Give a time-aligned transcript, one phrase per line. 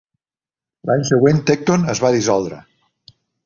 [0.91, 2.61] L'any següent Tecton es va dissoldre.